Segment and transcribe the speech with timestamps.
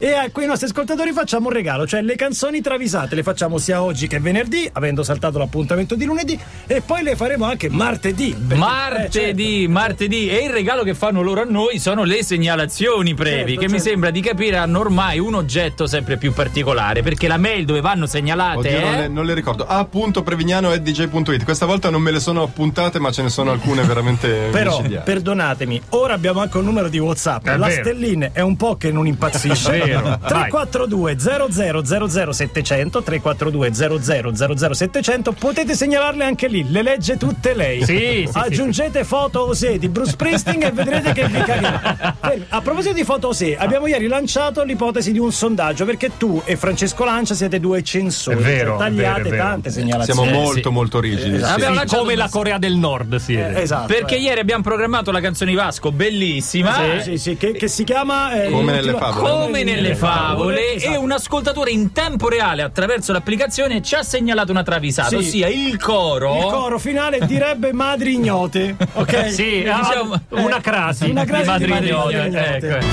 [0.00, 3.82] E a quei nostri ascoltatori facciamo un regalo, cioè le canzoni travisate le facciamo sia
[3.82, 8.30] oggi che venerdì, avendo saltato l'appuntamento di lunedì, e poi le faremo anche martedì.
[8.32, 9.70] perché- Martedì, eh, certo.
[9.72, 10.28] martedì.
[10.30, 13.72] E il regalo che fanno loro a noi sono le segnalazioni brevi, Certo, che mi
[13.72, 13.88] certo.
[13.88, 18.06] sembra di capire hanno ormai un oggetto sempre più particolare, perché la mail dove vanno
[18.06, 18.98] segnalate Oddio, non, è...
[19.00, 19.66] le, non le ricordo.
[19.66, 21.42] A.prevignano.dj.it.
[21.42, 25.02] Questa volta non me le sono appuntate, ma ce ne sono alcune veramente Però, micidiali.
[25.04, 27.48] perdonatemi, ora abbiamo anche un numero di WhatsApp.
[27.48, 27.82] È la vero.
[27.82, 29.86] Stellin è un po' che non impazzisce.
[29.88, 30.18] Vero.
[30.26, 37.84] 342 00 700 342 00 700 potete segnalarle anche lì, le legge tutte lei.
[37.84, 42.16] Sì, sì, Aggiungete foto Osè di Bruce Springsteen e vedrete che vi cagherà.
[42.48, 46.56] A proposito di foto Osè, abbiamo ieri lanciato l'ipotesi di un sondaggio perché tu e
[46.56, 48.36] Francesco Lancia siete due censori.
[48.38, 49.42] È vero, Cioè, tagliate è vero, è vero.
[49.42, 50.20] tante segnalazioni.
[50.20, 50.74] Siamo Sì, molto, sì.
[50.74, 51.36] molto rigidi.
[51.36, 51.60] Esatto.
[51.60, 51.66] sì.
[51.88, 53.58] Sì, come la Corea del Nord siete.
[53.58, 53.86] Eh, esatto.
[53.86, 54.20] Perché eh.
[54.20, 56.74] ieri abbiamo programmato la canzone di Vasco, bellissima.
[56.74, 59.28] Sì, sì, sì, che, che si chiama eh, Come nelle favole.
[59.28, 60.94] Come nelle favole, esatto.
[60.94, 65.14] e un ascoltatore in tempo reale attraverso l'applicazione ci ha segnalato una travisata, Sì.
[65.16, 66.36] ossia il coro.
[66.36, 69.28] Il coro finale direbbe madri ignote, ok?
[69.38, 71.68] Sì, ah, Diciamo- una crasi, Una crasi di Madrid.
[71.70, 72.66] Madrid, ignote, ignote.
[72.68, 72.86] ecco.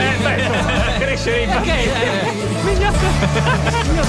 [0.00, 1.50] Eh, beh, crescere in
[2.64, 4.07] Mignotte.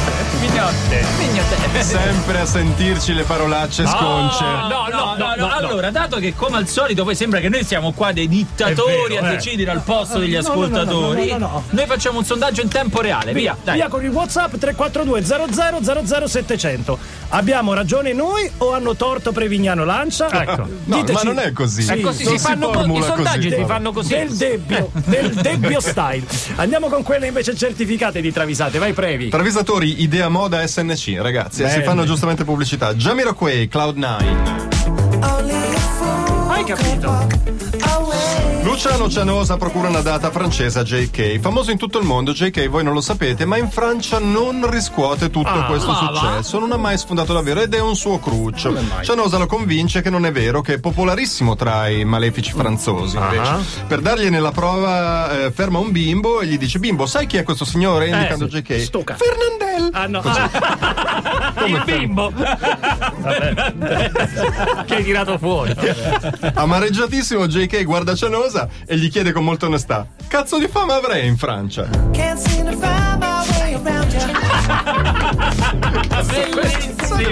[1.77, 4.43] Sempre a sentirci le parolacce sconce.
[4.43, 5.49] No, no, no, no, no.
[5.49, 9.25] Allora, dato che come al solito poi sembra che noi siamo qua dei dittatori a
[9.25, 9.35] eh.
[9.35, 11.63] decidere al posto degli ascoltatori, no, no, no, no.
[11.69, 13.31] noi facciamo un sondaggio in tempo reale.
[13.33, 13.75] Via, dai.
[13.75, 16.99] Via con il WhatsApp 342 00 700.
[17.31, 20.29] Abbiamo ragione noi o hanno torto Prevignano Lancia?
[20.31, 20.67] Ecco.
[20.85, 21.85] No, Diteci ma non è così.
[21.85, 23.61] È così, Non si fanno co- i sondaggi così.
[23.61, 24.13] si fanno così.
[24.15, 26.23] Del debbio, del debbio style.
[26.55, 28.79] Andiamo con quelle invece certificate di travisate.
[28.79, 29.29] Vai Previ.
[29.29, 31.83] Travisatori Idea Moda SNC, ragazzi, e si Bene.
[31.83, 32.93] fanno giustamente pubblicità.
[32.95, 34.78] Jamiroquai, Cloud9.
[36.69, 37.27] Capito?
[38.61, 41.39] Luciano Cianosa procura una data francese a JK.
[41.39, 45.31] Famoso in tutto il mondo, JK voi non lo sapete, ma in Francia non riscuote
[45.31, 46.59] tutto Ah, questo successo.
[46.59, 48.77] Non ha mai sfondato davvero ed è un suo cruccio.
[49.01, 53.17] Cianosa lo convince che non è vero, che è popolarissimo tra i malefici franzosi.
[53.17, 53.49] Invece.
[53.51, 53.59] Ah.
[53.87, 57.43] Per dargliene la prova, eh, ferma un bimbo e gli dice: Bimbo, sai chi è
[57.43, 58.09] questo signore?
[58.09, 58.61] Indicando sì.
[58.61, 58.79] JK.
[58.81, 59.23] Sto cazzo.
[59.23, 59.89] Fernandel.
[59.93, 60.19] Ah no.
[60.23, 62.31] Ah, Il bimbo
[64.85, 65.73] che hai tirato fuori.
[66.59, 71.37] Amareggiatissimo, JK guarda Cianosa e gli chiede con molta onestà: Cazzo di fama avrei in
[71.37, 71.87] Francia?
[71.89, 72.11] You.
[72.11, 72.35] Che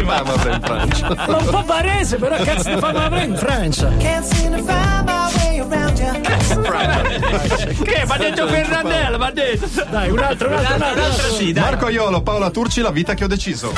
[0.05, 1.13] fama avrei in Francia?
[1.27, 3.91] Ma un po' barese, però cazzo di fama avrei in Francia.
[3.97, 4.21] Che?
[8.07, 9.67] Ma ha detto Fernandel, ma ha detto.
[9.89, 11.53] Dai, un altro, un altro, un altro.
[11.53, 13.73] Marco Aiolo, Paola Turci, la vita che ho deciso.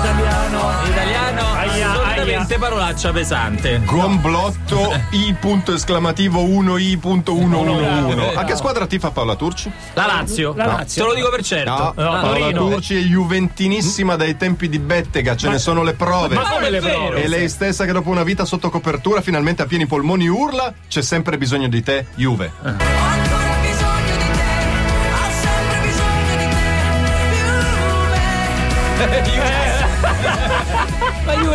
[0.00, 0.70] Italiano.
[0.86, 3.82] Italiano, Aia, assolutamente parolaccia pesante.
[3.84, 8.34] Gomblotto I punto esclamativo 1 I punto 111.
[8.34, 9.70] A che squadra tifa Paola Turci?
[9.92, 10.54] La Lazio.
[10.56, 11.02] La Lazio.
[11.02, 11.70] Te lo dico per certo.
[11.70, 12.68] No, Paola Torino.
[12.70, 16.34] Turci è juventinissima dai tempi di Bettega, ce ne sono le prove.
[16.34, 17.22] Ma come le prove?
[17.22, 21.02] E lei stessa che dopo una vita sotto copertura finalmente a pieni polmoni urla c'è
[21.02, 22.50] sempre bisogno di te, Juve.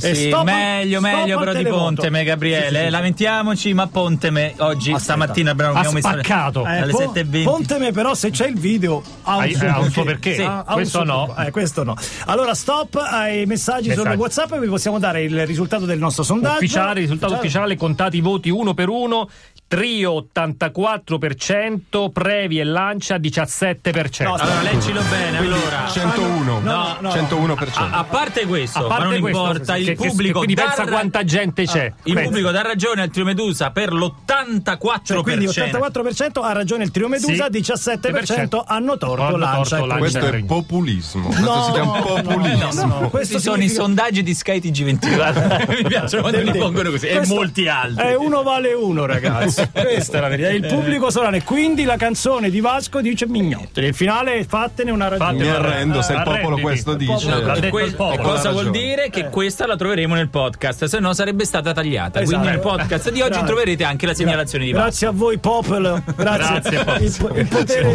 [0.01, 1.83] e Sì, stop- meglio, stop meglio però di televoto.
[1.85, 2.85] Ponteme, Gabriele.
[2.85, 6.65] eh, Lamentiamoci, ma Ponteme oggi, stamattina abbiamo Ha spaccato.
[6.65, 7.43] Eh, alle po- 7.20.
[7.43, 10.35] Ponteme però se c'è il video ha un, Hai- suo ha un suo perché.
[10.35, 10.41] Sì.
[10.41, 11.35] Ha- ha un Questo suo no.
[11.37, 11.95] Eh, questo no.
[12.25, 14.09] Allora stop ai messaggi, Messaggi.
[14.09, 16.55] sul WhatsApp e vi possiamo dare il risultato del nostro sondaggio.
[16.57, 17.73] Ufficiale, risultato Ufficiale.
[17.73, 19.29] ufficiale, contati i voti uno per uno.
[19.67, 24.23] Trio 84%, Previ e Lancia 17%.
[24.23, 25.88] No, Allora, leggilo bene, allora.
[25.90, 26.59] 101.
[26.59, 27.09] No, no.
[27.09, 27.70] 101%.
[27.73, 30.53] A, a parte questo, A parte ma non questo, importa, che- il che- pubblico quindi
[30.53, 31.91] dà pensa ra- quanta gente c'è.
[32.03, 32.29] Il Pensa.
[32.29, 35.02] pubblico dà ragione al Trio Medusa per l'84%.
[35.03, 37.59] Cioè, quindi 84% ha ragione il trio Medusa, Sì.
[37.59, 39.78] 17% hanno torto Hanno Lancia.
[39.78, 40.20] torto e Lancia.
[40.20, 41.28] Questo è populismo.
[41.28, 42.73] Questo si chiama populismo.
[42.73, 45.66] no, no, questo Questi sono i significa- sondaggi di Sky TG24.
[45.82, 47.08] Mi piace quando li pongono così.
[47.08, 48.06] E Questo molti altri.
[48.06, 49.54] È uno vale uno, ragazzi.
[49.72, 50.49] Questa è la verità.
[50.52, 51.35] Il pubblico solano.
[51.37, 53.81] E quindi la canzone di Vasco dice mignotte.
[53.81, 55.34] Nel finale fattene una ragione.
[55.43, 57.11] Mi arrendo se il popolo questo Il dice.
[57.13, 58.13] popolo- E detto que- popolo.
[58.13, 59.09] e cosa vuol dire?
[59.09, 62.22] Che questa la troveremo nel podcast, se no sarebbe stata tagliata.
[62.23, 62.69] Quindi nel Esatto.
[62.75, 63.46] podcast di oggi Grazie.
[63.47, 64.84] troverete anche la segnalazione di Vasco.
[64.85, 66.03] Grazie a voi, Popolo.
[66.16, 66.46] Grazie.
[66.73, 67.03] Grazie, Popolo.
[67.05, 67.87] Il, po- il potere.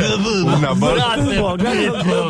[0.43, 1.15] Una volta,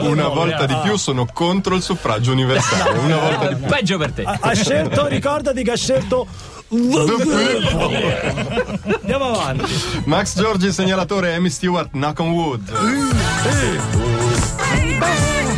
[0.08, 2.98] una volta di più sono contro il suffragio universale.
[2.98, 3.66] Una volta di più.
[3.66, 4.22] Peggio per te.
[4.24, 6.26] Ha scelto, ricordati che ha scelto.
[9.00, 9.72] Andiamo avanti.
[10.04, 12.72] Max Giorgi, segnalatore, Amy Stewart, Knock on Wood.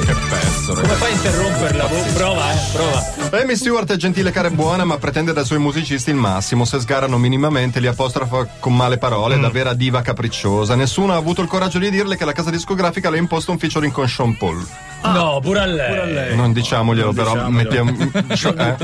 [0.04, 1.84] Che pezzo, Come fai a interromperla?
[2.14, 3.40] Prova, eh, prova.
[3.42, 6.64] Amy Stewart è gentile, cara e buona, ma pretende dai suoi musicisti il massimo.
[6.64, 10.74] Se sgarano minimamente, li apostrofa con male parole, da vera diva capricciosa.
[10.74, 13.58] Nessuno ha avuto il coraggio di dirle che la casa discografica le ha imposto un
[13.58, 14.66] featuring con Sean Paul.
[15.02, 16.36] No, pure a lei.
[16.36, 17.90] Non diciamoglielo, però mettiamo.
[17.98, 18.76] eh?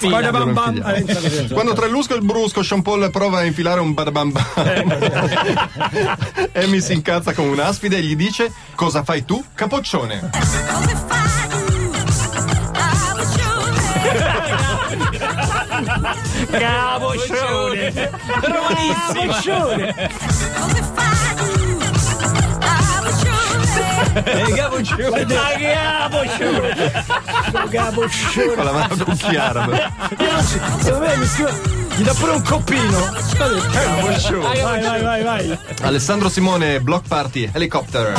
[0.00, 1.48] Guarda, bam, bam.
[1.52, 4.32] Quando tra il lusco e il brusco Sean Paul prova a infilare un badabam
[6.54, 10.30] Amy si incazza come un'aspide e gli dice cosa fai tu, capoccione?
[16.50, 18.10] Capoccione.
[18.40, 19.74] Buonissima.
[19.74, 20.91] Eh,
[24.12, 25.24] Capoccione.
[25.26, 25.48] Ma
[27.68, 28.54] che capoccione.
[28.54, 29.68] Con la mano cucchiara.
[30.42, 31.80] Secondo me mi scrive.
[31.96, 32.98] Gli dà pure un coppino.
[33.38, 35.58] Vai, vai, vai, vai.
[35.82, 38.12] Alessandro Simone, Block Party, Helicopter.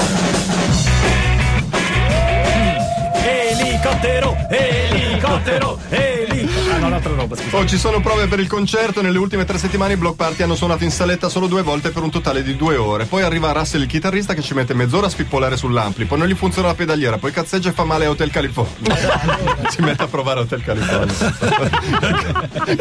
[3.83, 6.73] Elicottero, elicottero, elicottero.
[6.73, 7.57] Ah, no, un'altra roba, scusa.
[7.57, 9.01] Oh, ci sono prove per il concerto.
[9.01, 12.01] Nelle ultime tre settimane i Block Party hanno suonato in saletta solo due volte per
[12.01, 13.03] un totale di due ore.
[13.03, 16.05] Poi arriva Russell, il chitarrista, che ci mette mezz'ora a spippolare sull'ampli.
[16.05, 17.17] Poi non gli funziona la pedaliera.
[17.17, 18.95] Poi cazzeggia e fa male a Hotel California.
[19.67, 21.33] si mette a provare Hotel California.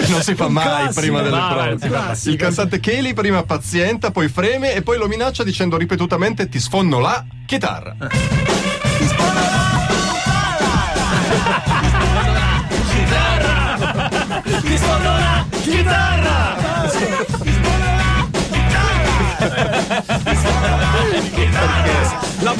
[0.06, 2.18] Non si fa mai classico, prima delle prove.
[2.26, 7.00] Il cantante Kelly prima pazienta, poi freme e poi lo minaccia dicendo ripetutamente ti sfonno
[7.00, 7.96] la chitarra.
[7.98, 9.51] La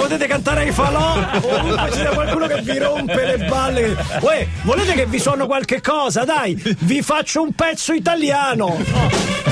[0.03, 3.97] potete cantare ai falò ovunque sia qualcuno che vi rompe le balle.
[4.21, 6.25] Uè, volete che vi suono qualche cosa?
[6.25, 8.77] Dai, vi faccio un pezzo italiano.
[8.79, 9.52] Soprattutto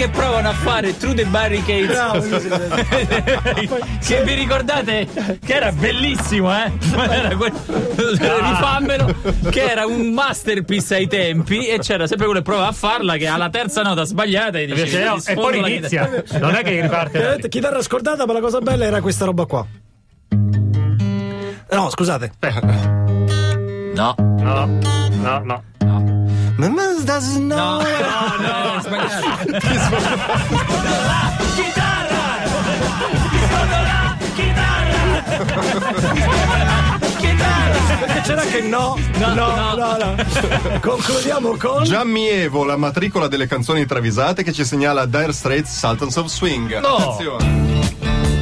[0.00, 1.88] che provano a fare True the Barricades.
[1.88, 2.20] Bravo,
[4.02, 5.06] che vi ricordate
[5.44, 6.72] che era bellissimo, eh?
[7.10, 7.52] Era que-
[7.96, 9.14] Rifammelo,
[9.50, 13.26] che era un masterpiece ai tempi e c'era sempre quello che provava a farla che
[13.26, 16.08] alla terza nota sbagliata e dice Invece no, "Ti e poi inizia.
[16.40, 17.18] Non è che riparte.
[17.18, 19.66] Chiaramente, chitarra scordata, ma la cosa bella era questa roba qua.
[21.72, 22.32] No, scusate.
[23.94, 24.78] No, No,
[25.20, 25.62] no, no.
[26.60, 27.80] Mamma doesn't know.
[27.80, 29.30] no, no, no, sbagliato.
[37.98, 38.98] Perché c'era che no.
[39.16, 39.96] No, no, no.
[39.96, 40.16] no.
[40.80, 41.84] Concludiamo con.
[41.84, 46.78] Gianni Evo, la matricola delle canzoni travisate che ci segnala Dire Straits Sultans of Swing.
[46.80, 46.96] No.
[46.96, 47.99] Attenzione.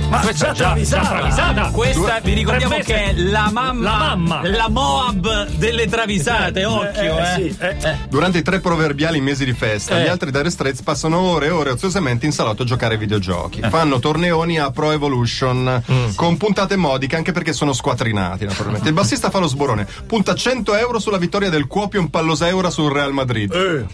[0.08, 1.08] Ma già Già, già travisata.
[1.08, 1.70] travisata.
[1.70, 4.48] Questa vi ricordiamo che è la mamma, La mamma.
[4.48, 7.50] la Moab delle travisate, occhio, Eh, eh.
[7.50, 7.96] sì, eh.
[8.08, 10.04] Durante i tre proverbiali mesi di festa, Eh.
[10.04, 13.60] gli altri Dire Straits passano ore e ore oziosamente in salotto a giocare ai videogiochi.
[13.68, 15.82] Fanno torneoni a Pro Evolution
[16.14, 18.88] con puntate modiche, anche perché sono squattrinati, naturalmente.
[18.88, 23.12] Il bassista fa lo sborone, punta 100 euro sulla vittoria del Kuopion Palloseura sul Real
[23.12, 23.52] Madrid.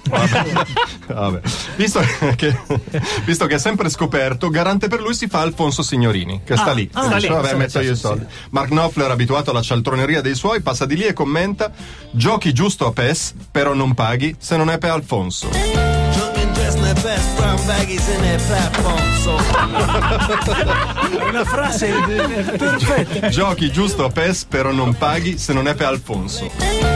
[0.09, 0.43] Vabbè.
[1.07, 1.41] Vabbè.
[1.77, 2.01] Visto,
[2.37, 2.57] che,
[3.25, 6.89] visto che è sempre scoperto, garante per lui si fa Alfonso Signorini, che sta lì.
[6.93, 8.27] ah, Dice, lì, Vabbè, sì, metto sì, io i sì, soldi.
[8.51, 11.71] Mark Knopfler, abituato alla cialtroneria dei suoi, passa di lì e commenta:
[12.11, 15.49] Giochi giusto a PES, però non paghi se non è per Alfonso.
[21.29, 21.87] Una frase
[22.59, 23.29] perfetta.
[23.29, 26.94] Giochi giusto a PES, però non paghi se non è per Alfonso.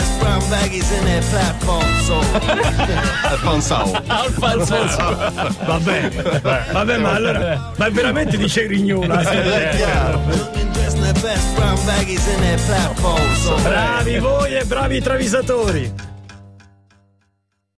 [0.00, 1.84] Best brown baggies in their platform.
[2.08, 2.20] So
[3.36, 3.92] Alfonsao.
[5.66, 6.10] Vabbè,
[6.72, 7.72] vabbè, ma allora.
[7.76, 8.66] Ma veramente dice.
[13.42, 15.92] So Bravi voi e bravi travisatori.